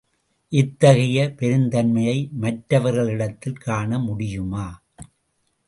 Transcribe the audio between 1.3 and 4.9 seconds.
பெருந்தன்மையை மற்றவர்களிடத்தில் காண முடியுமா?